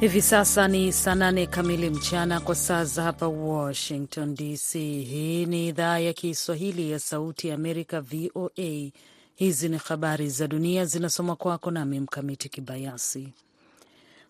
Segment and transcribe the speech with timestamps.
[0.00, 4.72] Hivi sasa ni saa nane kamili mchana kwa saa za hapa Washington DC.
[4.78, 8.90] Hii ni idhaa ya Kiswahili ya Sauti ya Amerika, VOA.
[9.34, 13.28] Hizi ni habari za dunia zinasoma kwako nami Mkamiti Kibayasi.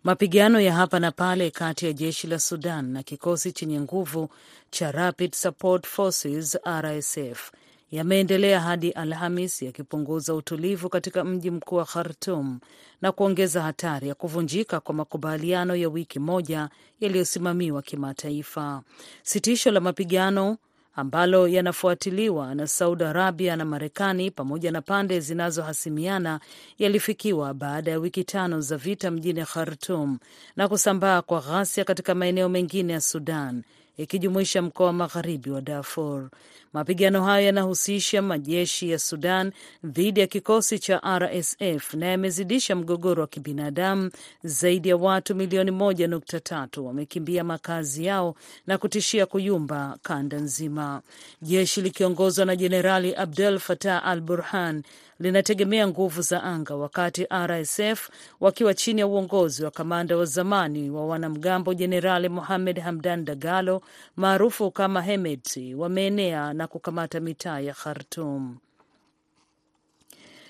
[0.04, 4.28] Mapigano ya hapa na pale kati ya jeshi la Sudan na kikosi chenye nguvu
[4.70, 7.50] cha Rapid Support Forces RSF
[7.90, 12.60] yameendelea hadi Alhamis yakipunguza utulivu katika mji mkuu wa Khartum
[13.02, 16.68] na kuongeza hatari ya kuvunjika kwa makubaliano ya wiki moja
[17.00, 18.82] yaliyosimamiwa kimataifa.
[19.22, 20.56] Sitisho la mapigano
[20.94, 26.40] ambalo yanafuatiliwa na Saudi Arabia na Marekani pamoja na pande zinazohasimiana
[26.78, 30.18] yalifikiwa baada ya wiki tano za vita mjini Khartum
[30.56, 33.62] na kusambaa kwa ghasia katika maeneo mengine ya Sudan
[33.96, 36.30] ikijumuisha mkoa wa magharibi wa Darfur.
[36.72, 39.52] Mapigano hayo yanahusisha majeshi ya Sudan
[39.84, 44.10] dhidi ya kikosi cha RSF na yamezidisha mgogoro wa kibinadamu.
[44.44, 48.34] Zaidi ya watu milioni moja nukta tatu wamekimbia makazi yao
[48.66, 51.02] na kutishia kuyumba kanda nzima.
[51.42, 54.82] Jeshi likiongozwa na Jenerali Abdel Fattah al Burhan
[55.20, 61.06] linategemea nguvu za anga, wakati RSF wakiwa chini ya uongozi wa kamanda wa zamani wa
[61.06, 63.82] wanamgambo Jenerali Mohamed Hamdan Dagalo
[64.16, 68.56] maarufu kama Hemedti wameenea na kukamata mitaa ya Khartum.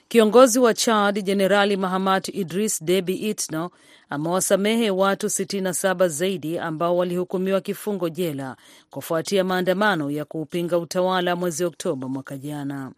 [0.08, 3.70] Kiongozi wa Chad Jenerali Mahamat Idris Debi Itno
[4.10, 8.56] amewasamehe watu 67 zaidi ambao walihukumiwa kifungo jela
[8.90, 12.92] kufuatia maandamano ya kuupinga utawala mwezi Oktoba mwaka jana.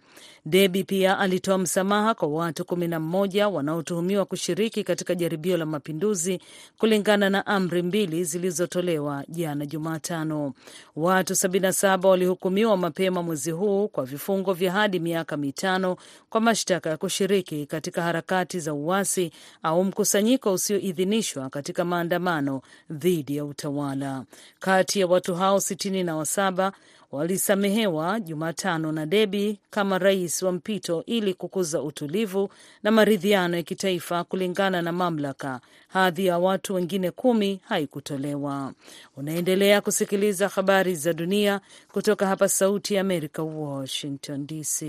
[0.46, 6.40] Debi pia alitoa msamaha kwa watu kumi na mmoja wanaotuhumiwa kushiriki katika jaribio la mapinduzi
[6.78, 10.52] kulingana na amri mbili zilizotolewa jana Jumatano.
[10.96, 15.96] Watu 77 walihukumiwa mapema mwezi huu kwa vifungo vya hadi miaka mitano
[16.30, 19.30] kwa mashtaka ya kushiriki katika harakati za uasi
[19.62, 20.56] au mkusanyiko
[21.02, 24.24] usioidhinishwa katika maandamano dhidi ya utawala.
[24.60, 26.72] Kati ya watu hao sitini na wasaba
[27.12, 32.48] walisamehewa Jumatano na Debi kama rais wa mpito ili kukuza utulivu
[32.82, 35.60] na maridhiano ya kitaifa kulingana na mamlaka.
[35.88, 38.72] Hadhi ya watu wengine kumi haikutolewa.
[39.16, 41.60] Unaendelea kusikiliza habari za dunia
[41.92, 44.82] kutoka hapa Sauti ya Amerika, Washington DC.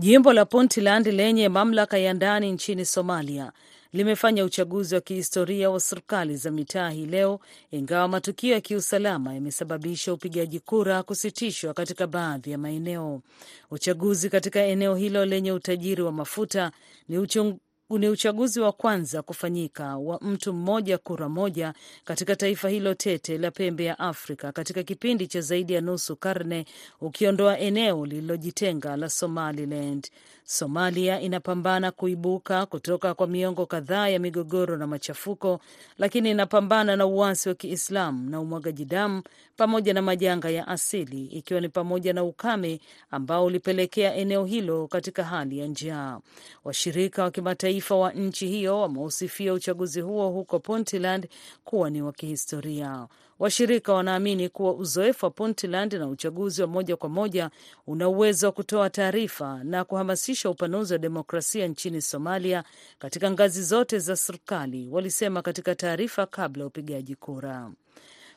[0.00, 3.52] Jimbo la Puntland lenye mamlaka ya ndani nchini Somalia
[3.92, 7.40] limefanya uchaguzi wa kihistoria wa serikali za mitaa hii leo,
[7.70, 13.22] ingawa matukio ya kiusalama yamesababisha upigaji kura kusitishwa katika baadhi ya maeneo.
[13.70, 16.72] Uchaguzi katika eneo hilo lenye utajiri wa mafuta
[17.08, 17.58] ni uchung
[17.98, 21.74] ni uchaguzi wa kwanza kufanyika wa mtu mmoja kura moja
[22.04, 26.64] katika taifa hilo tete la pembe ya Afrika katika kipindi cha zaidi ya nusu karne,
[27.00, 30.10] ukiondoa eneo lililojitenga la Somaliland.
[30.52, 35.60] Somalia inapambana kuibuka kutoka kwa miongo kadhaa ya migogoro na machafuko,
[35.98, 39.22] lakini inapambana na uasi wa Kiislamu na umwagaji damu
[39.56, 42.80] pamoja na majanga ya asili, ikiwa ni pamoja na ukame
[43.10, 46.20] ambao ulipelekea eneo hilo katika hali ya njaa.
[46.64, 51.28] Washirika wa kimataifa wa nchi hiyo wameusifia uchaguzi huo huko Puntland
[51.64, 53.06] kuwa ni wa kihistoria.
[53.40, 57.50] Washirika wanaamini kuwa uzoefu wa Puntland na uchaguzi wa moja kwa moja
[57.86, 62.64] una uwezo wa kutoa taarifa na kuhamasisha upanuzi wa demokrasia nchini Somalia
[62.98, 67.70] katika ngazi zote za serikali, walisema katika taarifa kabla ya upigaji kura.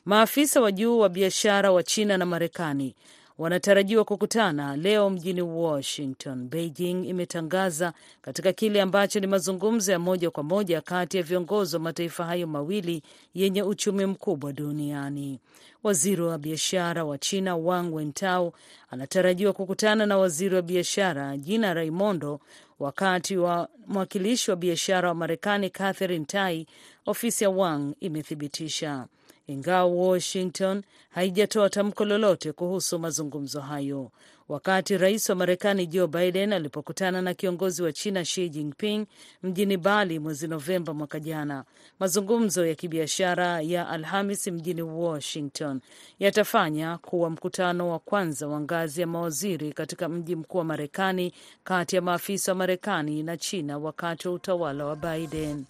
[0.06, 2.96] Maafisa wa juu wa biashara wa China na Marekani
[3.38, 6.48] wanatarajiwa kukutana leo mjini Washington.
[6.50, 11.82] Beijing imetangaza katika kile ambacho ni mazungumzo ya moja kwa moja kati ya viongozi wa
[11.82, 13.02] mataifa hayo mawili
[13.34, 15.40] yenye uchumi mkubwa duniani.
[15.84, 18.54] Waziri wa biashara wa China Wang Wentao
[18.90, 22.40] anatarajiwa kukutana na waziri wa biashara Gina Raimondo,
[22.80, 26.68] wakati wa mwakilishi wa biashara wa Marekani Catherine Tai,
[27.06, 29.06] ofisi ya Wang imethibitisha
[29.48, 34.12] ingawa Washington haijatoa tamko lolote kuhusu mazungumzo hayo.
[34.50, 39.06] Wakati rais wa Marekani Joe Biden alipokutana na kiongozi wa China Xi Jinping
[39.44, 41.64] mjini Bali mwezi Novemba mwaka jana,
[42.00, 45.82] mazungumzo ya kibiashara ya Alhamis mjini Washington
[46.20, 51.96] yatafanya kuwa mkutano wa kwanza wa ngazi ya mawaziri katika mji mkuu wa Marekani kati
[51.96, 55.66] ya maafisa wa Marekani na China wakati wa utawala wa Biden.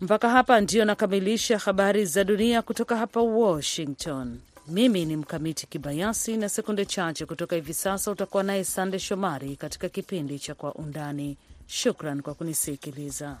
[0.00, 4.38] Mpaka hapa ndio nakamilisha habari za dunia kutoka hapa Washington.
[4.68, 9.88] Mimi ni Mkamiti Kibayasi, na sekunde chache kutoka hivi sasa utakuwa naye Sande Shomari katika
[9.88, 11.36] kipindi cha Kwa Undani.
[11.66, 13.36] Shukran kwa kunisikiliza.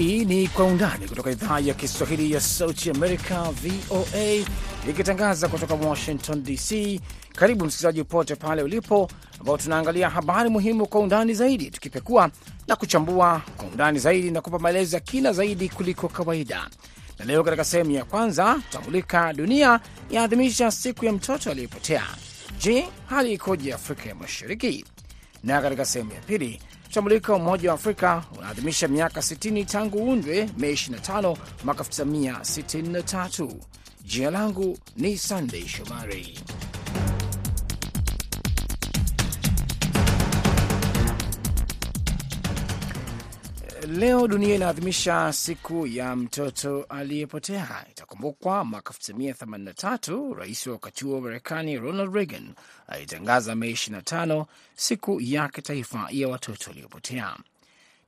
[0.00, 4.44] Hii ni Kwa Undani kutoka idhaa ya Kiswahili ya Sauti Amerika, VOA,
[4.90, 7.00] ikitangaza kutoka Washington DC.
[7.34, 9.10] Karibu msikilizaji popote pale ulipo,
[9.40, 12.30] ambao tunaangalia habari muhimu kwa undani zaidi, tukipekua
[12.68, 16.68] na kuchambua kwa undani zaidi na kupa maelezo ya kina zaidi kuliko kawaida.
[17.18, 22.02] Na leo katika sehemu ya kwanza tutamulika dunia yaadhimisha siku ya mtoto aliyepotea.
[22.60, 24.84] Je, hali ikoje Afrika ya Mashariki?
[25.44, 26.60] Na katika sehemu ya pili
[26.96, 33.48] tutamulika Umoja wa Afrika unaadhimisha miaka 60 tangu uundwe Mei 25 mwaka 1963.
[34.04, 36.38] Jina langu ni Sandey Shomari.
[43.96, 47.84] Leo dunia inaadhimisha siku ya mtoto aliyepotea.
[47.90, 52.54] Itakumbukwa mwaka 1983 rais wa wakati huo wa Marekani Ronald Reagan
[52.88, 54.44] alitangaza Mei 25
[54.74, 57.36] siku ya kitaifa ya watoto waliopotea.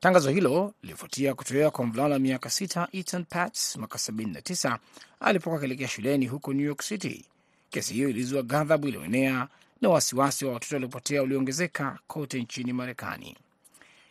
[0.01, 4.79] Tangazo hilo lilifuatia kutolewa kwa mvulana wa miaka sita Ethan Pats mwaka 79
[5.21, 7.25] alipokuwa akielekea shuleni huko New York City.
[7.71, 9.49] Kesi hiyo ilizua ghadhabu iliyoenea
[9.81, 13.37] na wasiwasi wa watoto waliopotea ulioongezeka kote nchini Marekani.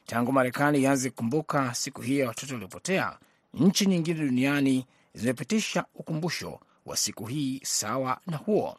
[0.08, 3.18] Tangu Marekani ianze kukumbuka siku hii ya watoto waliopotea,
[3.54, 8.78] nchi nyingine duniani zimepitisha ukumbusho wa siku hii sawa na huo,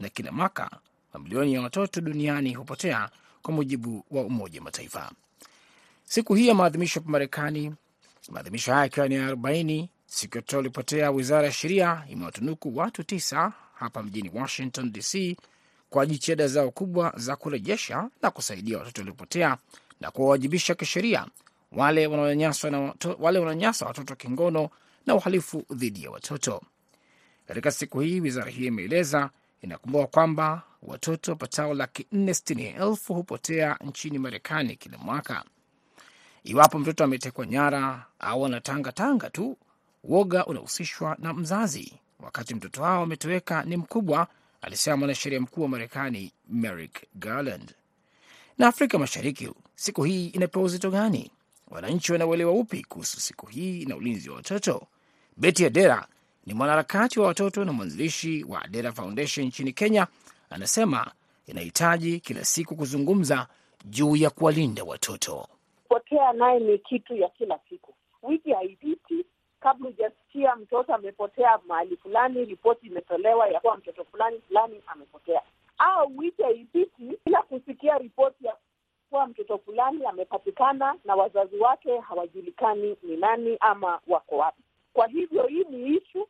[0.00, 0.70] na kila mwaka
[1.14, 3.10] mamilioni ya watoto duniani hupotea,
[3.42, 5.12] kwa mujibu wa Umoja wa Mataifa.
[6.04, 7.74] Siku hii ya maadhimisho hapa Marekani,
[8.28, 13.04] maadhimisho haya yakiwa ni ya arobaini, siku ya watoto waliopotea, wizara ya sheria imewatunuku watu
[13.04, 15.36] tisa hapa mjini Washington DC
[15.90, 19.56] kwa jitihada zao kubwa za kurejesha na kusaidia watoto waliopotea
[20.00, 21.26] na kuwawajibisha kisheria
[21.72, 24.70] wale wanaonyanyasa watoto kingono
[25.06, 26.62] na uhalifu dhidi ya watoto.
[27.48, 29.30] Katika siku hii, wizara hii imeeleza
[29.62, 35.44] inakumbuka kwamba watoto wapatao laki nne sitini elfu hupotea nchini Marekani kila mwaka.
[36.44, 39.56] Iwapo mtoto ametekwa nyara au anatangatanga tu,
[40.04, 44.26] woga unahusishwa na mzazi wakati mtoto hao ametoweka ni mkubwa,
[44.62, 47.74] alisema mwanasheria mkuu wa Marekani Merrick Garland.
[48.58, 49.50] Na Afrika Mashariki,
[49.80, 51.30] siku hii inapewa uzito gani?
[51.70, 54.82] Wananchi wanauelewa upi kuhusu siku hii na ulinzi wa watoto?
[55.36, 56.06] Beti Adera
[56.46, 60.06] ni mwanaharakati wa watoto na mwanzilishi wa Adera Foundation nchini Kenya.
[60.50, 61.12] Anasema
[61.46, 63.46] inahitaji kila siku kuzungumza
[63.84, 65.46] juu ya kuwalinda watoto.
[65.88, 69.24] Potea naye ni kitu ya kila siku, wiki haipiti
[69.60, 75.42] kabla hujasikia mtoto amepotea mahali fulani, ripoti imetolewa ya kuwa mtoto fulani fulani amepotea
[75.78, 78.56] au wiki haipiti bila kusikia ripoti ya
[79.10, 84.62] kuwa mtoto fulani amepatikana na wazazi wake hawajulikani ni nani ama wako wapi.
[84.92, 86.28] Kwa hivyo hii ni ishu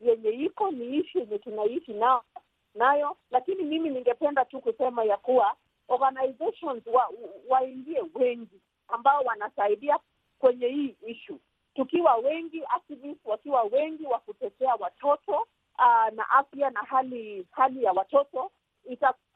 [0.00, 2.24] yenye iko, ni ishu yenye tunaishi nao
[2.74, 5.54] nayo, lakini mimi ningependa tu kusema ya kuwa
[5.88, 6.82] organizations
[7.48, 9.98] waingie wengi ambao wanasaidia
[10.38, 11.40] kwenye hii ishu,
[11.74, 15.46] tukiwa wengi, activists wakiwa wengi wa kutetea watoto
[15.78, 18.50] aa, na afya na hali hali ya watoto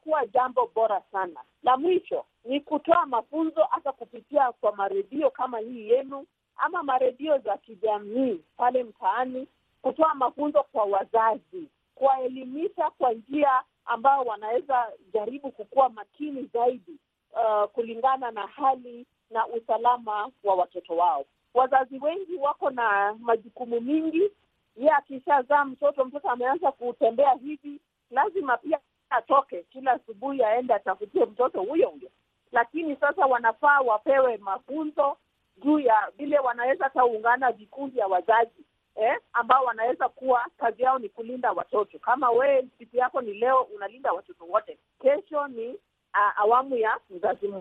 [0.02, 1.40] itakuwa jambo bora sana.
[1.62, 6.26] La mwisho ni kutoa mafunzo hata kupitia kwa maredio kama hii yenu
[6.56, 9.48] ama maredio za kijamii pale mtaani,
[9.82, 16.96] kutoa mafunzo kwa wazazi, kuwaelimisha kwa njia ambao wanaweza jaribu kukuwa makini zaidi,
[17.32, 21.24] uh, kulingana na hali na usalama wa watoto wao.
[21.54, 24.30] Wazazi wengi wako na majukumu mingi.
[24.76, 27.80] Ye akishazaa mtoto, mtoto ameanza kutembea hivi,
[28.10, 28.78] lazima pia
[29.12, 29.62] atoke.
[29.62, 32.10] Kila asubuhi aende atafutie mtoto huyo huyo,
[32.52, 35.16] lakini sasa wanafaa wapewe mafunzo
[35.64, 38.64] juu ya vile wanaweza taungana vikundi ya wazazi
[38.96, 41.98] eh, ambao wanaweza kuwa kazi yao ni kulinda watoto.
[41.98, 47.52] Kama wewe siku yako ni leo unalinda watoto wote, kesho ni uh, awamu ya mzazi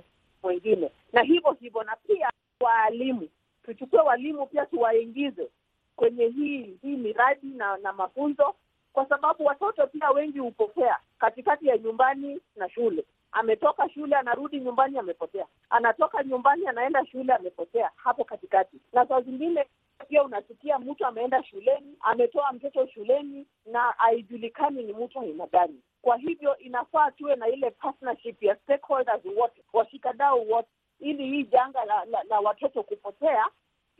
[0.43, 1.83] mwingine, na hivyo hivyo.
[1.83, 2.29] Na pia
[2.59, 3.29] waalimu,
[3.65, 5.47] tuchukue walimu pia tuwaingize
[5.95, 8.55] kwenye hii hii miradi na, na mafunzo
[8.93, 13.05] kwa sababu watoto pia wengi hupotea katikati ya nyumbani na shule.
[13.31, 18.77] Ametoka shule anarudi nyumbani amepotea, anatoka nyumbani anaenda shule amepotea hapo katikati.
[18.93, 19.65] Na saa zingine
[20.07, 25.79] pia unasikia mtu ameenda shuleni ametoa mtoto shuleni na haijulikani ni mtu aina gani.
[26.01, 30.67] Kwa hivyo inafaa tuwe na ile partnership ya stakeholders wote, washikadau wote,
[30.99, 33.45] ili hii janga la, la, la watoto kupotea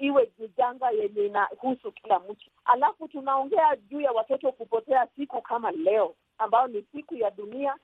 [0.02, 2.50] iwe ni janga yenye inahusu kila mtu.
[2.66, 7.76] Alafu tunaongea juu ya watoto kupotea siku kama leo, ambayo ni siku ya dunia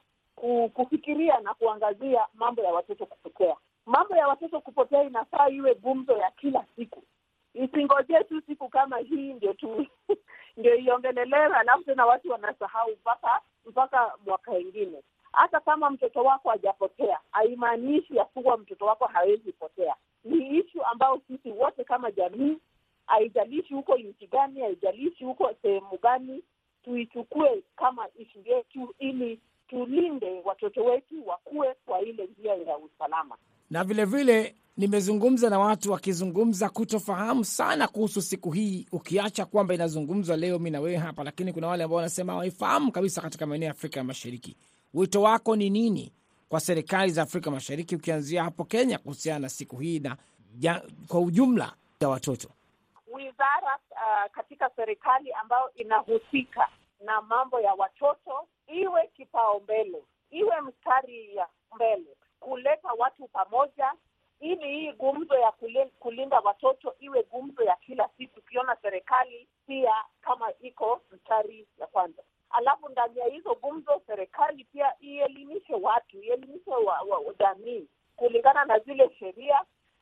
[0.73, 3.55] kufikiria na kuangazia mambo ya watoto kupotea.
[3.85, 7.03] Mambo ya watoto kupotea inafaa iwe gumzo ya kila siku,
[7.53, 9.85] isingojee tu siku kama hii ndio tu
[10.57, 15.03] ndio iongelelewe, alafu tena watu wanasahau mpaka mpaka mwaka ingine.
[15.31, 19.95] Hata kama mtoto wako hajapotea, haimaanishi ya kuwa mtoto wako hawezi potea.
[20.29, 22.57] Ni ishu ambayo sisi wote kama jamii,
[23.05, 26.43] haijalishi huko nchi gani, haijalishi huko sehemu gani,
[26.83, 33.35] tuichukue kama ishu yetu ili tulinde watoto wetu wakuwe kwa ile njia ya usalama.
[33.69, 40.37] Na vilevile vile, nimezungumza na watu wakizungumza kutofahamu sana kuhusu siku hii, ukiacha kwamba inazungumzwa
[40.37, 43.71] leo mi na wewe hapa, lakini kuna wale ambao wanasema hawaifahamu kabisa katika maeneo ya
[43.71, 44.55] Afrika ya Mashariki.
[44.93, 46.11] Wito wako ni nini
[46.49, 50.17] kwa serikali za Afrika Mashariki, ukianzia hapo Kenya, kuhusiana na siku hii na
[50.55, 52.47] ja, kwa ujumla ya watoto?
[53.13, 56.69] Wizara uh, katika serikali ambayo inahusika
[57.05, 63.91] na mambo ya watoto iwe kipaumbele, iwe mstari ya mbele kuleta watu pamoja,
[64.39, 65.51] ili hii gumzo ya
[65.99, 72.21] kulinda watoto iwe gumzo ya kila siku, ukiona serikali pia kama iko mstari ya kwanza.
[72.49, 76.71] Alafu ndani ya hizo gumzo, serikali pia ielimishe watu, ielimishe
[77.39, 79.61] jamii kulingana na zile sheria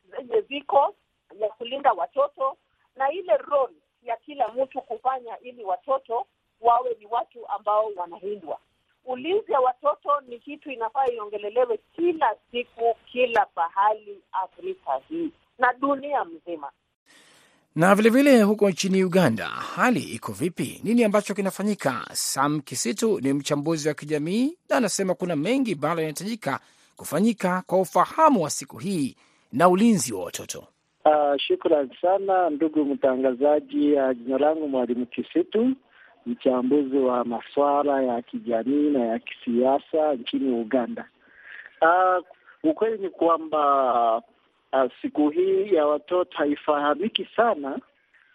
[0.10, 0.96] zenye ziko
[1.40, 2.58] ya kulinda watoto
[2.96, 3.74] na ile role
[4.04, 6.26] ya kila mtu kufanya ili watoto
[6.62, 8.60] wawe ni watu ambao wanalindwa.
[9.06, 16.26] Ulinzi ya watoto ni kitu inafaa iongelelewe kila siku, kila pahali Afrika hii na dunia
[16.26, 16.72] mzima.
[17.76, 20.82] Na vilevile vile huko nchini Uganda hali iko vipi?
[20.84, 22.06] Nini ambacho kinafanyika?
[22.14, 26.60] Sam Kisitu ni mchambuzi wa kijamii na anasema kuna mengi bado yanahitajika
[26.98, 29.16] kufanyika kwa ufahamu wa siku hii
[29.54, 30.60] na ulinzi wa watoto.
[31.06, 33.94] Uh, shukran sana ndugu mtangazaji.
[33.94, 35.72] Uh, jina langu Mwalimu Kisitu,
[36.26, 41.06] mchambuzi wa masuala ya kijamii na ya kisiasa nchini Uganda.
[41.82, 42.26] Uh,
[42.72, 44.22] ukweli ni kwamba
[44.76, 47.80] uh, siku hii ya watoto haifahamiki sana,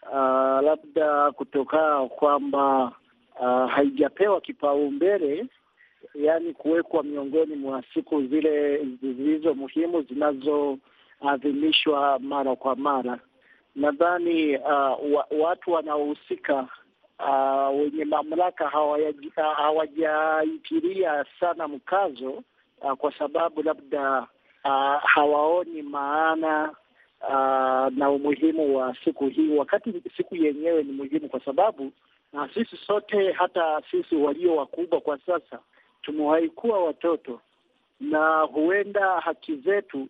[0.02, 2.92] uh, labda kutokana kwamba
[3.40, 5.46] uh, haijapewa kipaumbele,
[6.14, 13.18] yaani kuwekwa miongoni mwa siku zile zilizo muhimu zinazoadhimishwa mara kwa mara.
[13.76, 16.68] Nadhani uh, wa, watu wanaohusika
[17.18, 18.68] uh, wenye mamlaka
[19.56, 22.42] hawajaitilia sana mkazo
[22.80, 24.26] uh, kwa sababu labda
[24.64, 26.70] uh, hawaoni maana
[27.28, 31.92] uh, na umuhimu wa siku hii, wakati siku yenyewe ni muhimu kwa sababu
[32.32, 35.58] na sisi sote, hata sisi walio wakubwa kwa sasa
[36.02, 37.40] tumewahi kuwa watoto.
[38.00, 40.08] Na huenda haki zetu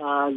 [0.00, 0.28] uh,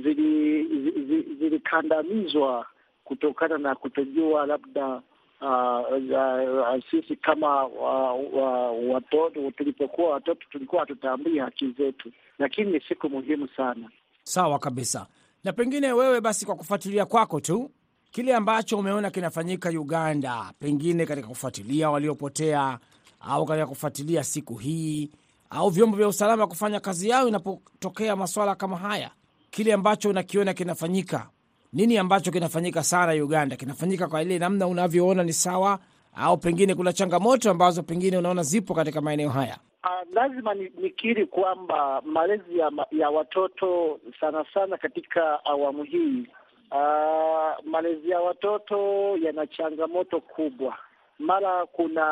[1.40, 2.66] zilikandamizwa zili, zili
[3.04, 5.02] kutokana na kutojua labda
[5.42, 13.10] Uh, uh, sisi kama uh, watoto tulipokuwa watoto tulikuwa hatutambui haki zetu, lakini ni siku
[13.10, 13.90] muhimu sana.
[14.24, 15.08] Sawa kabisa.
[15.44, 17.72] Na pengine wewe basi, kwa kufuatilia kwako tu
[18.12, 22.80] kile ambacho umeona kinafanyika Uganda, pengine katika kufuatilia waliopotea
[23.20, 25.10] au katika kufuatilia siku hii
[25.50, 29.12] au vyombo vya usalama kufanya kazi yao inapotokea maswala kama haya,
[29.52, 31.30] kile ambacho unakiona kinafanyika
[31.74, 33.56] nini ambacho kinafanyika sana Uganda?
[33.56, 35.80] Kinafanyika kwa ile namna unavyoona ni sawa,
[36.16, 39.58] au pengine kuna changamoto ambazo pengine unaona zipo katika maeneo haya?
[39.84, 46.28] Uh, lazima nikiri kwamba malezi ya, ya watoto sana sana katika awamu hii
[46.72, 48.78] uh, malezi ya watoto
[49.18, 50.78] yana changamoto kubwa.
[51.20, 52.06] Mara kuna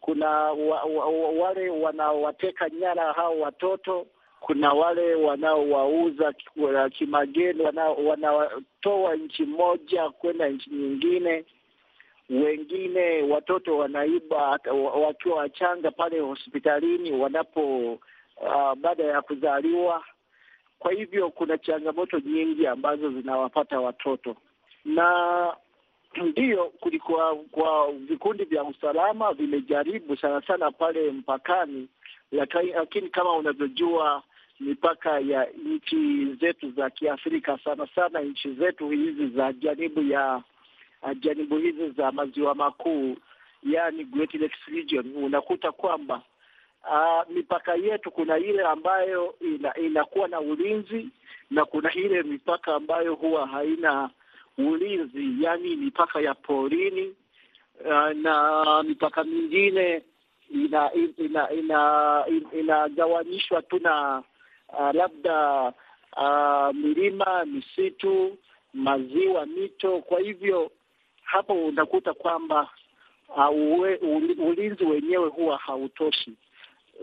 [0.00, 1.06] kuna wa, wa,
[1.42, 4.06] wale wanaowateka nyara hao watoto
[4.40, 6.32] kuna wale wanaowauza
[6.90, 7.62] kimageni,
[8.06, 11.44] wanatoa nchi moja kwenda nchi nyingine.
[12.30, 14.58] Wengine watoto wanaiba
[15.06, 20.04] wakiwa wachanga pale hospitalini wanapo uh, baada ya kuzaliwa.
[20.78, 24.36] Kwa hivyo kuna changamoto nyingi ambazo zinawapata watoto,
[24.84, 25.56] na
[26.30, 31.88] ndiyo kulikuwa kwa vikundi vya usalama vimejaribu sana sana pale mpakani,
[32.32, 34.22] lakini kama unavyojua
[34.60, 40.42] mipaka ya nchi zetu za Kiafrika sana sana nchi zetu hizi za janibu ya
[41.20, 43.16] janibu hizi za maziwa makuu,
[43.62, 46.22] yani Great Lakes Region, unakuta kwamba
[46.90, 51.08] uh, mipaka yetu kuna ile ambayo ina, inakuwa na ulinzi
[51.50, 54.10] na kuna ile mipaka ambayo huwa haina
[54.58, 57.14] ulinzi, yani mipaka ya porini
[57.84, 60.02] uh, na mipaka mingine
[60.50, 62.24] ina ina ina,
[62.60, 62.88] ina
[63.68, 64.22] tu na
[64.72, 65.72] Uh, labda
[66.16, 68.36] uh, milima, misitu,
[68.74, 69.98] maziwa, mito.
[69.98, 70.70] Kwa hivyo
[71.22, 72.68] hapo unakuta kwamba
[73.36, 73.96] uh, uwe,
[74.38, 76.32] ulinzi wenyewe huwa hautoshi,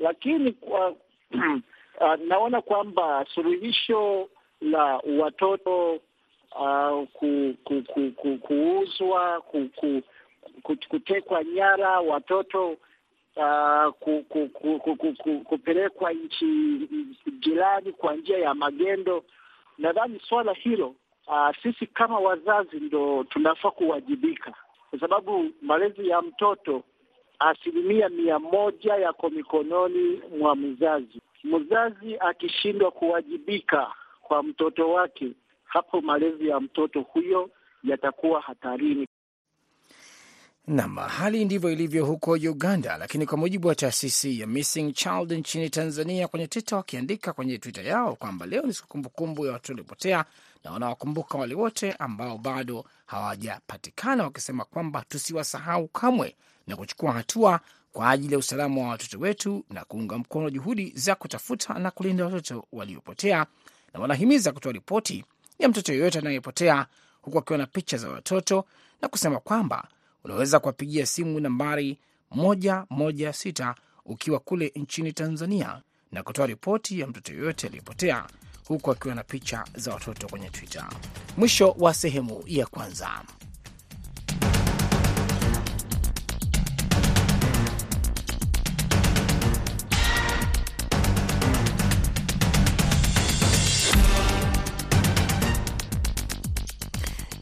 [0.02, 4.30] lakini kwa uh, naona kwamba suluhisho
[4.62, 6.00] la watoto
[6.56, 10.02] uh, ku, ku, ku, ku, kuuzwa ku, ku,
[10.64, 12.78] ku, kutekwa nyara watoto
[13.38, 16.46] Uh, ku, ku, ku, ku, ku, kupelekwa nchi
[17.40, 19.24] jirani kwa njia ya magendo
[19.78, 20.96] nadhani swala hilo
[21.28, 24.54] uh, sisi kama wazazi ndo tunafaa kuwajibika,
[24.90, 26.84] kwa sababu malezi ya mtoto
[27.40, 31.22] asilimia mia moja yako mikononi mwa mzazi.
[31.44, 35.32] Mzazi akishindwa kuwajibika kwa mtoto wake,
[35.66, 37.50] hapo malezi ya mtoto huyo
[37.84, 39.08] yatakuwa hatarini.
[40.68, 45.70] Nam, hali ndivyo ilivyo huko Uganda, lakini kwa mujibu wa taasisi ya Missing Child nchini
[45.70, 50.26] Tanzania, kwenye Twitter wakiandika kwenye Twitter yao kwamba leo ni siku kumbukumbu ya watoto waliopotea
[50.64, 56.36] na wanawakumbuka wale wote ambao bado hawajapatikana, wakisema kwamba tusiwasahau kamwe
[56.68, 57.60] na kuchukua hatua
[57.94, 62.26] kwa ajili ya usalama wa watoto wetu na kuunga mkono juhudi za kutafuta na kulinda
[62.26, 63.46] watoto waliopotea,
[63.94, 65.26] na wanahimiza kutoa ripoti
[65.60, 66.86] ya mtoto yeyote anayepotea,
[67.22, 68.66] huku akiwa na picha za watoto
[69.02, 69.88] na kusema kwamba
[70.28, 71.98] unaweza kuwapigia simu nambari
[72.32, 75.82] moja moja sita ukiwa kule nchini Tanzania
[76.12, 78.26] na kutoa ripoti ya mtoto yoyote aliyepotea,
[78.68, 80.90] huku akiwa na picha za watoto kwenye Twitter.
[81.38, 83.10] Mwisho wa sehemu ya kwanza.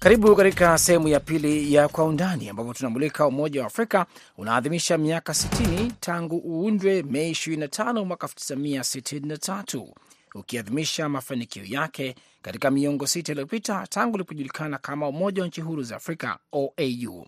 [0.05, 4.05] Karibu katika sehemu ya pili ya Kwa Undani, ambapo tunamulika Umoja wa Afrika
[4.37, 9.87] unaadhimisha miaka 60 tangu uundwe Mei 25 mwaka 1963
[10.35, 15.95] ukiadhimisha mafanikio yake katika miongo sita iliyopita tangu ulipojulikana kama Umoja wa Nchi Huru za
[15.95, 17.25] Afrika, OAU.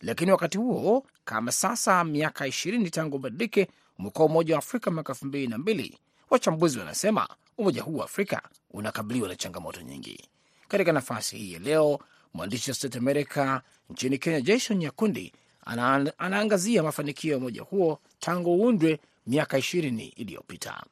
[0.00, 5.92] Lakini wakati huo, kama sasa miaka 20 tangu ubadilike, umekuwa Umoja wa Afrika mwaka 2002.
[6.30, 10.28] Wachambuzi wanasema umoja huu wa Afrika unakabiliwa na changamoto nyingi.
[10.72, 11.98] Katika nafasi hii ya leo,
[12.34, 13.60] mwandishi wa Sauti America
[13.90, 15.32] nchini Kenya, Jason Nyakundi
[15.66, 20.82] ana, anaangazia mafanikio ya umoja huo tangu uundwe miaka ishirini iliyopita.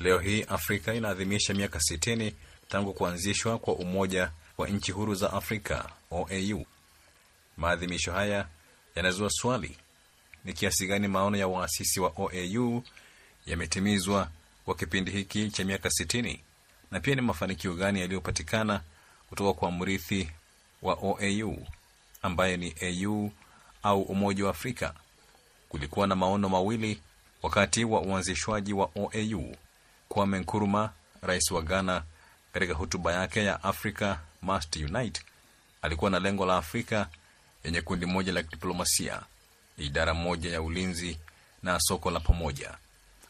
[0.00, 2.32] Leo hii Afrika inaadhimisha miaka 60
[2.68, 6.66] tangu kuanzishwa kwa Umoja wa Nchi Huru za Afrika, OAU.
[7.56, 8.48] Maadhimisho haya
[8.94, 9.76] yanazua swali,
[10.44, 12.82] ni kiasi gani maono ya waasisi wa OAU
[13.46, 14.28] yametimizwa
[14.64, 16.38] kwa kipindi hiki cha miaka 60
[16.90, 18.80] na pia ni mafanikio gani yaliyopatikana
[19.28, 20.30] kutoka kwa mrithi
[20.82, 21.66] wa OAU
[22.22, 23.30] ambaye ni AU
[23.82, 24.94] au Umoja wa Afrika.
[25.68, 27.00] Kulikuwa na maono mawili
[27.42, 29.56] wakati wa uanzishwaji wa OAU.
[30.08, 30.90] Kwame Nkrumah,
[31.22, 32.02] rais wa Ghana,
[32.52, 35.22] katika hotuba yake ya Africa Must Unite,
[35.82, 37.08] alikuwa na lengo la Afrika
[37.64, 39.22] yenye kundi moja la kidiplomasia,
[39.78, 41.18] idara moja ya ulinzi
[41.62, 42.74] na soko la pamoja.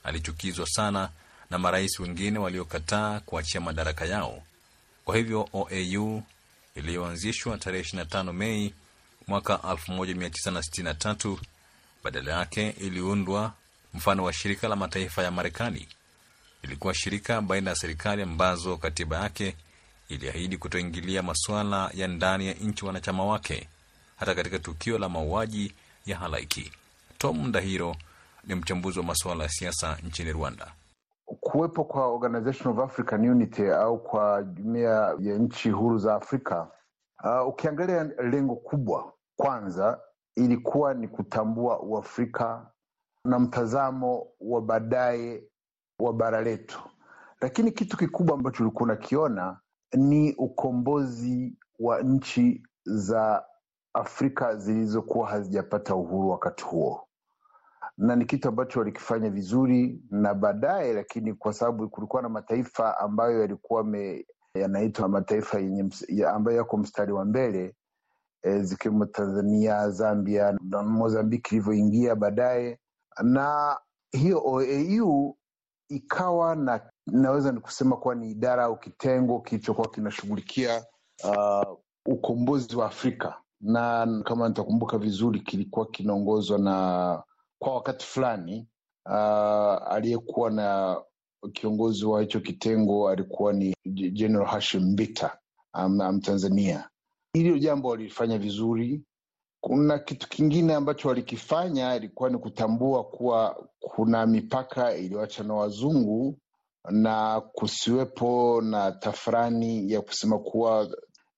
[0.05, 1.11] Alichukizwa sana
[1.51, 4.43] na marais wengine waliokataa kuachia madaraka yao.
[5.09, 6.23] Kwa hivyo OAU
[6.75, 8.75] iliyoanzishwa tarehe 25 Mei
[9.27, 11.37] mwaka 1963
[12.05, 13.53] badala yake iliundwa
[13.95, 15.89] mfano wa shirika la mataifa ya Marekani.
[16.63, 19.57] Ilikuwa shirika baina ya serikali ambazo katiba yake
[20.09, 23.69] iliahidi kutoingilia masuala ya ndani ya nchi wanachama wake,
[24.17, 25.73] hata katika tukio la mauaji
[26.07, 26.73] ya halaiki.
[27.19, 27.97] Tom Ndahiro
[28.45, 30.73] ni mchambuzi wa masuala ya siasa nchini Rwanda.
[31.41, 36.71] Kuwepo kwa Organization of African Unity au kwa jumuiya ya nchi huru za Afrika,
[37.25, 40.01] uh, ukiangalia lengo kubwa kwanza
[40.37, 42.71] ilikuwa ni kutambua Uafrika
[43.25, 45.43] na mtazamo wa baadaye
[46.01, 46.81] wa bara letu,
[47.41, 49.61] lakini kitu kikubwa ambacho ulikuwa unakiona
[49.97, 53.45] ni ukombozi wa nchi za
[53.95, 57.08] Afrika zilizokuwa hazijapata uhuru wakati huo
[57.99, 63.41] na ni kitu ambacho walikifanya vizuri na baadaye, lakini kwa sababu kulikuwa na mataifa ambayo
[63.41, 63.85] yalikuwa
[64.55, 65.91] yanaitwa mataifa yenye
[66.29, 67.75] ambayo yako mstari wa mbele
[68.43, 72.79] e, zikiwemo Tanzania, Zambia na Mozambiki ilivyoingia baadaye,
[73.23, 73.77] na
[74.13, 75.37] hiyo OAU
[75.89, 80.85] ikawa na naweza ni kusema kuwa ni idara au kitengo kilichokuwa kinashughulikia
[81.25, 87.23] uh, ukombozi wa Afrika, na kama nitakumbuka vizuri kilikuwa kinaongozwa na
[87.59, 88.69] kwa wakati fulani
[89.07, 90.97] uh, aliyekuwa na
[91.53, 93.75] kiongozi wa hicho kitengo alikuwa ni
[94.13, 95.39] General Hashim Mbita
[96.13, 96.77] Mtanzania.
[96.77, 96.83] Um,
[97.33, 99.03] hilo jambo walilifanya vizuri.
[99.61, 106.39] Kuna kitu kingine ambacho walikifanya ilikuwa ni kutambua kuwa kuna mipaka iliyoacha na wazungu
[106.91, 110.89] na kusiwepo na tafrani ya kusema kuwa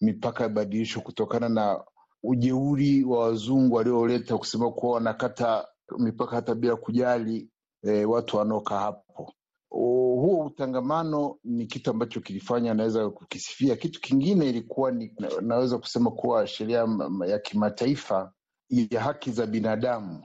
[0.01, 1.85] mipaka ibadilishwe kutokana na
[2.23, 7.49] ujeuri wa wazungu walioleta kusema kuwa wanakata mipaka hata bila kujali
[7.83, 9.33] e, watu wanaokaa hapo.
[9.71, 13.77] Huo utangamano ni kitu ambacho kilifanya naweza kukisifia.
[13.77, 16.87] Kitu kingine ilikuwa ni naweza kusema kuwa sheria
[17.27, 18.33] ya kimataifa
[18.69, 20.23] ya haki za binadamu,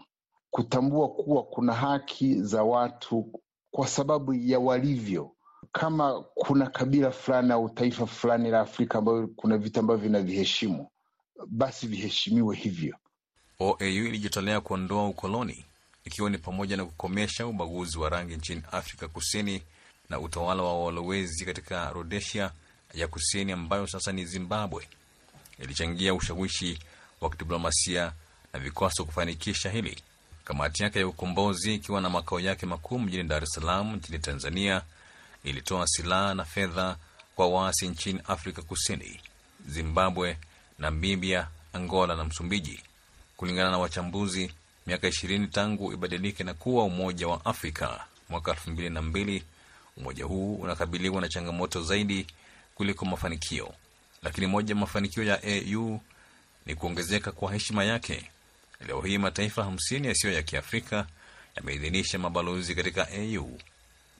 [0.49, 3.32] kutambua kuwa kuna haki za watu
[3.71, 5.32] kwa sababu ya walivyo.
[5.71, 10.88] kama kuna kabila fulani au taifa fulani la Afrika ambayo kuna vitu ambavyo vinaviheshimu,
[11.47, 12.95] basi viheshimiwe hivyo.
[13.59, 15.65] OAU ilijitolea kuondoa ukoloni
[16.05, 19.61] ikiwa ni pamoja na kukomesha ubaguzi wa rangi nchini Afrika Kusini
[20.09, 22.51] na utawala wa walowezi katika Rhodesia
[22.93, 24.87] ya Kusini ambayo sasa ni Zimbabwe.
[25.59, 26.79] Ilichangia ushawishi
[27.21, 28.11] wa kidiplomasia
[28.53, 29.97] na vikwaso kufanikisha hili.
[30.45, 34.81] Kamati yake ya ukombozi ikiwa na makao yake makuu mjini Dar es Salaam nchini Tanzania
[35.43, 36.97] ilitoa silaha na fedha
[37.35, 39.19] kwa waasi nchini Afrika Kusini,
[39.67, 40.37] Zimbabwe,
[40.79, 42.83] Namibia, Angola na Msumbiji.
[43.38, 44.52] Kulingana na wachambuzi,
[44.88, 49.43] miaka ishirini tangu ibadilike na kuwa Umoja wa Afrika mwaka elfu mbili na mbili,
[49.98, 52.28] umoja huu unakabiliwa na changamoto zaidi
[52.76, 53.74] kuliko mafanikio.
[54.24, 56.00] Lakini moja ya mafanikio ya AU
[56.65, 58.30] ni kuongezeka kwa heshima yake.
[58.88, 61.08] Leo hii mataifa hamsini yasiyo ya Kiafrika
[61.56, 63.58] yameidhinisha mabalozi katika AU.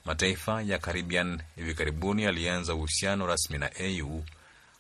[0.06, 4.24] Mataifa ya Caribbean hivi karibuni yalianza uhusiano rasmi na AU.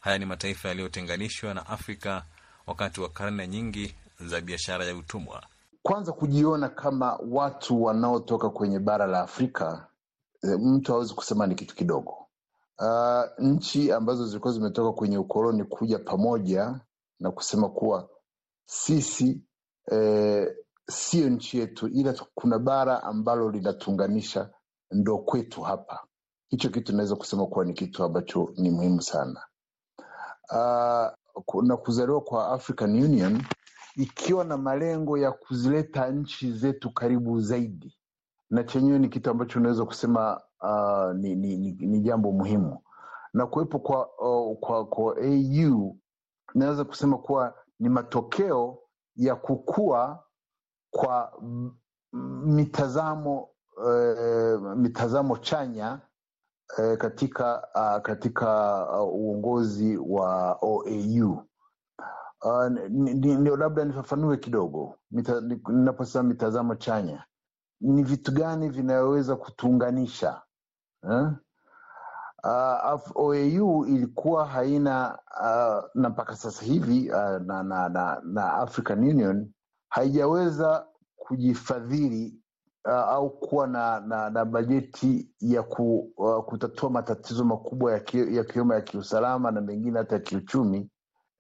[0.01, 2.23] Haya ni mataifa yaliyotenganishwa na Afrika
[2.67, 5.43] wakati wa karne nyingi za biashara ya utumwa.
[5.83, 9.87] Kwanza kujiona kama watu wanaotoka kwenye bara la Afrika,
[10.59, 12.17] mtu hawezi kusema ni kitu kidogo.
[12.79, 16.79] Uh, nchi ambazo zilikuwa zimetoka kwenye ukoloni kuja pamoja
[17.19, 18.09] na kusema kuwa
[18.65, 19.41] sisi
[19.91, 20.55] eh,
[20.89, 24.49] siyo nchi yetu, ila kuna bara ambalo linatuunganisha,
[24.91, 26.03] ndo kwetu hapa.
[26.49, 29.43] Hicho kitu naweza kusema kuwa ni kitu ambacho ni muhimu sana.
[30.51, 33.43] Uh, na kuzaliwa kwa African Union
[33.95, 37.97] ikiwa na malengo ya kuzileta nchi zetu karibu zaidi,
[38.49, 42.81] na chenyewe ni kitu ambacho unaweza kusema uh, ni, ni, ni, ni jambo muhimu
[43.33, 45.97] na kuwepo kwa, uh, kwa, kwa AU
[46.53, 48.77] naweza kusema kuwa ni matokeo
[49.15, 50.23] ya kukua
[50.91, 51.41] kwa
[52.45, 55.99] mitazamo uh, mitazamo chanya
[56.77, 61.43] uh, katika uh, katika uh, uongozi wa OAU.
[62.45, 64.95] Uh, ndio labda nifafanue kidogo.
[65.69, 67.23] Ninaposema mitazamo chanya.
[67.81, 70.41] Ni vitu gani vinayoweza kutuunganisha?
[71.11, 71.27] Eh?
[72.43, 78.99] Uh, OAU ilikuwa haina uh, na mpaka sasa hivi uh, na, na, na, na African
[78.99, 79.51] Union
[79.89, 82.39] haijaweza kujifadhili
[82.85, 87.91] uh, au kuwa na, na, na bajeti ya ku, uh, kutatua matatizo makubwa
[88.31, 90.89] yakiwemo ya, ya kiusalama na mengine hata ya kiuchumi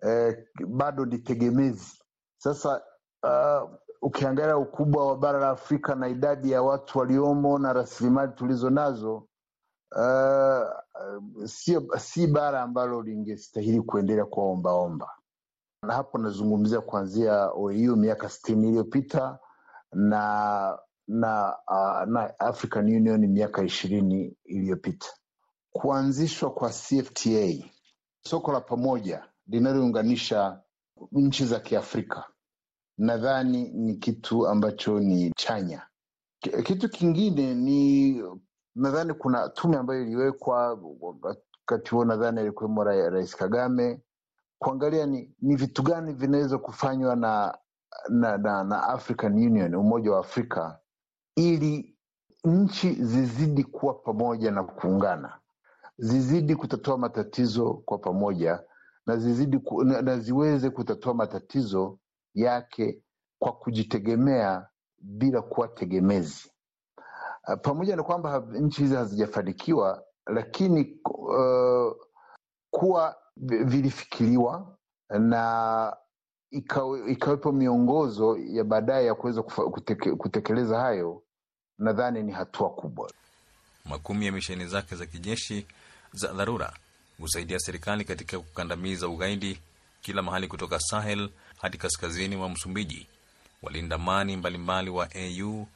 [0.05, 1.99] eh, bado ni tegemezi.
[2.37, 2.81] Sasa
[3.23, 3.69] uh,
[4.01, 9.27] ukiangalia ukubwa wa bara la Afrika na idadi ya watu waliomo na rasilimali tulizo nazo
[9.95, 15.09] uh, si, si bara ambalo lingestahili kuendelea kuwa ombaomba,
[15.83, 19.39] na hapo nazungumzia kuanzia OAU miaka sitini iliyopita
[19.91, 25.07] na na, uh, na African Union miaka ishirini iliyopita.
[25.71, 27.69] Kuanzishwa kwa CFTA,
[28.27, 30.61] soko la pamoja linalounganisha
[31.11, 32.23] nchi za Kiafrika,
[32.97, 35.87] nadhani ni kitu ambacho ni chanya.
[36.63, 38.21] Kitu kingine ni
[38.75, 40.79] nadhani kuna tume ambayo iliwekwa
[41.21, 44.01] wakati huo, nadhani alikuwemo Rais Kagame
[44.59, 47.57] kuangalia ni, ni vitu gani vinaweza kufanywa na,
[48.09, 50.79] na, na, na African Union, Umoja wa Afrika,
[51.35, 51.97] ili
[52.43, 55.39] nchi zizidi kuwa pamoja na kuungana,
[55.97, 58.63] zizidi kutatua matatizo kwa pamoja
[59.05, 61.99] na zizidi ku, na, na ziweze kutatua matatizo
[62.33, 63.01] yake
[63.39, 64.67] kwa kujitegemea
[64.99, 66.51] bila kuwa tegemezi.
[67.61, 71.93] Pamoja na kwamba nchi hizi hazijafanikiwa, lakini uh,
[72.71, 74.77] kuwa vilifikiriwa
[75.09, 75.95] na
[76.51, 81.23] ikawe, ikawepo miongozo ya baadaye ya kuweza kuteke, kutekeleza hayo,
[81.77, 83.11] nadhani ni hatua kubwa.
[83.85, 85.67] Makumi ya misheni zake za kijeshi
[86.13, 86.73] za dharura
[87.19, 89.59] husaidia serikali katika kukandamiza ugaidi
[90.01, 91.29] kila mahali kutoka Sahel
[91.61, 93.07] hadi kaskazini mwa Msumbiji.
[93.61, 95.67] Walinda amani mbalimbali wa AU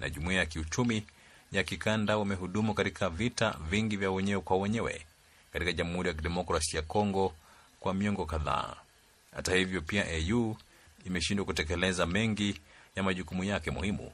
[0.00, 1.06] na jumuiya ya kiuchumi
[1.52, 5.06] ya kikanda wamehudumu katika vita vingi vya wenyewe kwa wenyewe
[5.52, 7.34] katika Jamhuri ya Kidemokrasia ya Kongo
[7.80, 8.76] kwa miongo kadhaa.
[9.36, 10.56] Hata hivyo, pia AU
[11.06, 12.60] imeshindwa kutekeleza mengi
[12.96, 14.12] ya majukumu yake muhimu.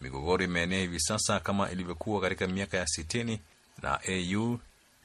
[0.00, 3.40] Migogoro imeenea hivi sasa kama ilivyokuwa katika miaka ya sitini,
[3.82, 4.58] na AU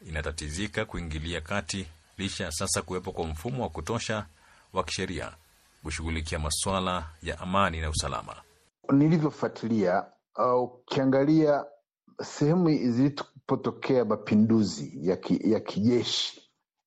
[0.05, 4.25] inatatizika kuingilia kati licha ya sasa kuwepo kwa mfumo wa kutosha
[4.73, 5.31] wa kisheria
[5.83, 8.35] kushughulikia masuala ya amani na usalama.
[8.93, 10.05] Nilivyofuatilia
[10.63, 16.41] ukiangalia uh, sehemu zilipotokea mapinduzi ya, ki, ya kijeshi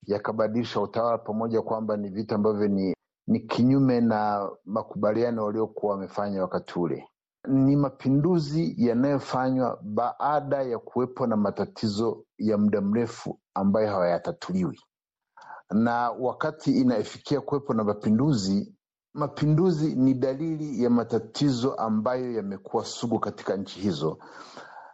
[0.07, 2.95] yakabadilisha utawala, pamoja kwamba ni vitu ambavyo ni,
[3.27, 7.09] ni kinyume na makubaliano waliokuwa wamefanya wakati ule.
[7.49, 14.81] Ni mapinduzi yanayofanywa baada ya kuwepo na matatizo ya muda mrefu ambayo hayatatuliwi,
[15.71, 18.75] na wakati inafikia kuwepo na mapinduzi,
[19.15, 24.19] mapinduzi ni dalili ya matatizo ambayo yamekuwa sugu katika nchi hizo,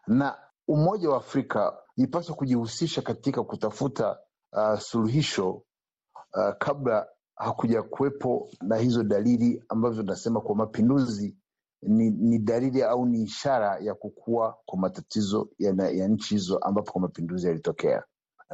[0.06, 4.18] na Umoja wa Afrika ipaswa kujihusisha katika kutafuta
[4.52, 7.06] uh, suluhisho uh, kabla
[7.36, 11.36] hakuja kuwepo na hizo dalili ambavyo tunasema kwa mapinduzi
[11.82, 16.92] ni, ni dalili au ni ishara ya kukua kwa matatizo ya, ya nchi hizo ambapo
[16.92, 18.02] kwa mapinduzi yalitokea,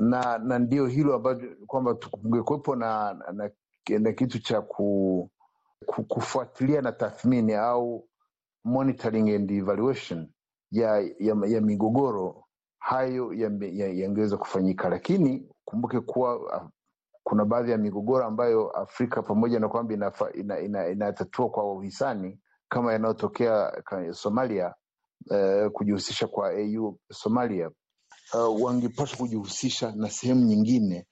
[0.01, 3.51] na na ndio hilo ambacho kwamba kungekuwepo na, na,
[3.99, 5.31] na kitu cha ku,
[5.87, 8.09] ku, kufuatilia na tathmini au
[8.65, 10.29] monitoring and evaluation
[10.71, 12.45] ya, ya, ya migogoro
[12.79, 16.69] hayo yangeweza ya, ya kufanyika, lakini kumbuke kuwa uh,
[17.25, 21.13] kuna baadhi ya migogoro ambayo Afrika pamoja na kwamba inatatua ina, ina, ina
[21.51, 22.39] kwa uhisani
[22.73, 23.83] kama yanayotokea
[24.13, 24.75] Somalia,
[25.31, 27.71] uh, kujihusisha kwa AU Somalia,
[28.35, 31.07] uh, wangepaswa kujihusisha na sehemu nyingine,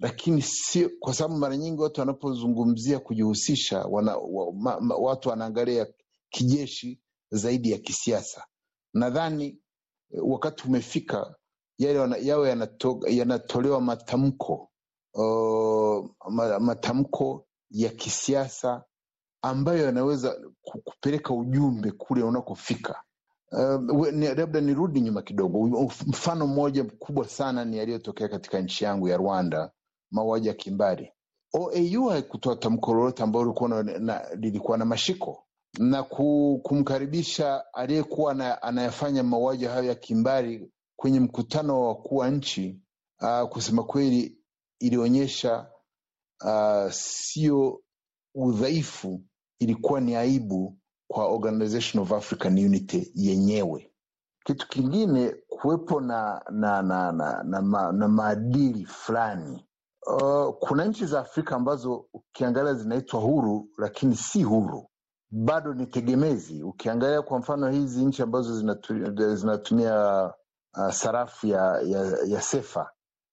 [0.00, 5.86] lakini sio kwa sababu mara nyingi watu wanapozungumzia kujihusisha wana, wa, ma, ma, watu wanaangalia
[6.30, 7.00] kijeshi
[7.30, 8.44] zaidi ya kisiasa.
[8.94, 9.58] Nadhani
[10.22, 11.34] wakati umefika
[11.78, 14.70] yale yawe yanato, yanatolewa matamko
[15.14, 16.10] uh,
[16.60, 18.84] matamko ya kisiasa
[19.44, 23.02] ambayo yanaweza kupeleka ujumbe kule unakofika.
[23.52, 25.82] Uh, labda nirudi nyuma kidogo.
[26.06, 29.70] Mfano mmoja mkubwa sana ni yaliyotokea katika nchi yangu ya Rwanda,
[30.10, 31.12] mauaji ya kimbari.
[31.54, 33.54] OAU haikutoa tamko lolote ambalo
[34.36, 35.44] lilikuwa na mashiko
[35.78, 36.02] na
[36.62, 42.80] kumkaribisha aliyekuwa anayafanya mauaji hayo ya kimbari kwenye mkutano wa wakuu wa nchi.
[43.20, 44.38] Uh, kusema kweli
[44.80, 45.66] ilionyesha
[46.44, 47.80] uh, sio
[48.34, 49.20] udhaifu,
[49.64, 53.92] ilikuwa ni aibu kwa Organization of African Unity yenyewe.
[54.46, 59.66] Kitu kingine kuwepo na na na, na, na, na, na maadili fulani.
[60.06, 64.90] Uh, kuna nchi za Afrika ambazo ukiangalia zinaitwa huru lakini si huru
[65.32, 66.64] bado ni tegemezi.
[66.64, 70.24] Ukiangalia kwa mfano hizi nchi ambazo zinatumia, zinatumia
[70.78, 72.90] uh, sarafu ya, ya, ya sefa,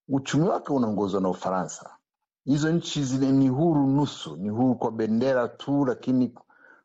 [0.08, 1.91] uchumi wake unaongozwa na Ufaransa.
[2.44, 6.34] Hizo nchi ni huru nusu, ni huru kwa bendera tu, lakini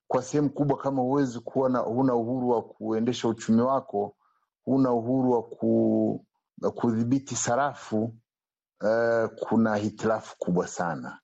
[0.07, 4.15] kwa sehemu kubwa, kama huwezi kuwa na, huna uhuru wa kuendesha uchumi wako,
[4.65, 6.25] huna uhuru wa ku,
[6.75, 8.13] kudhibiti sarafu
[8.83, 11.19] uh, kuna hitilafu kubwa sana.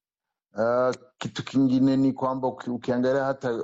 [0.54, 3.64] Uh, kitu kingine ni kwamba ukiangalia hata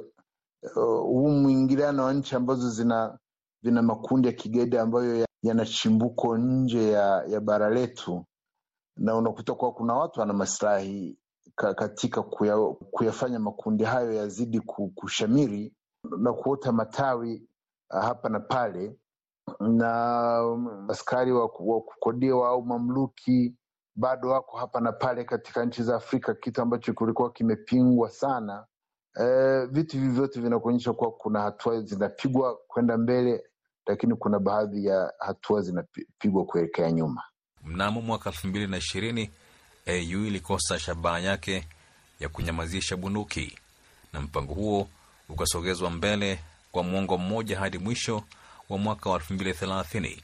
[0.74, 3.18] huu uh, mwingiliano wa nchi ambazo zina
[3.62, 8.26] vina makundi ya kigaidi ambayo yana chimbuko nje ya, ya bara letu,
[9.00, 11.18] na unakuta kuwa kuna watu wana masilahi
[11.56, 12.58] katika kuya,
[12.92, 14.60] kuyafanya makundi hayo yazidi
[14.96, 15.74] kushamiri
[16.18, 17.48] na kuota matawi
[17.94, 18.98] uh, hapa na pale,
[19.60, 23.56] na um, askari wa, wa kukodiwa au mamluki
[23.96, 28.66] bado wako hapa na pale katika nchi za Afrika, kitu ambacho kulikuwa kimepingwa sana.
[29.22, 33.44] E, vitu hivi vyote vinakuonyesha kuwa kuna hatua zinapigwa kwenda mbele,
[33.88, 37.24] lakini kuna baadhi ya hatua zinapigwa kuelekea nyuma.
[37.66, 39.30] Mnamo mwaka elfu mbili na ishirini
[39.88, 41.68] AU ilikosa shabaha yake
[42.20, 43.58] ya kunyamazisha bunduki
[44.14, 44.90] na mpango huo
[45.30, 46.40] ukasogezwa mbele
[46.72, 48.24] kwa mwongo mmoja hadi mwisho
[48.70, 50.22] wa mwaka wa elfu mbili thelathini.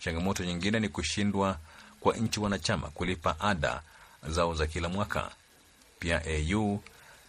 [0.00, 1.58] Changamoto nyingine ni kushindwa
[2.00, 3.82] kwa nchi wanachama kulipa ada
[4.28, 5.30] zao za kila mwaka.
[5.98, 6.80] Pia AU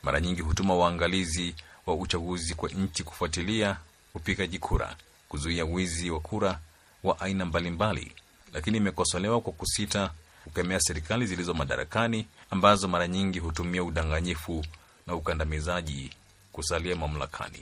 [0.04, 3.78] mara nyingi hutuma waangalizi wa uchaguzi kwa nchi kufuatilia
[4.16, 4.96] upigaji kura,
[5.30, 6.60] kuzuia wizi wa kura
[7.04, 8.12] wa aina mbalimbali,
[8.54, 10.12] lakini imekosolewa kwa kusita
[10.44, 14.66] kukemea serikali zilizo madarakani ambazo mara nyingi hutumia udanganyifu
[15.08, 16.10] na ukandamizaji
[16.52, 17.60] kusalia mamlakani.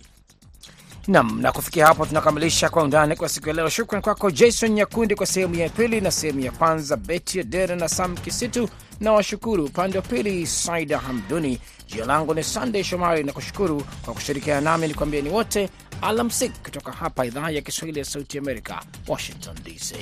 [1.07, 3.69] Nam, na kufikia hapo tunakamilisha Kwa Undani kwa siku ya leo.
[3.69, 7.89] Shukran kwako Jason Nyakundi kwa sehemu ya pili, na sehemu ya kwanza Beti Adera na
[7.89, 11.59] Sam Kisitu na washukuru upande wa pili Saida Hamduni.
[11.87, 15.69] Jina langu ni Sandey Shomari na kushukuru kwa kushirikiana nami, ni kuambia ni wote
[16.01, 19.95] alamsik kutoka hapa idhaa ya Kiswahili ya Sauti Amerika, Washington DC.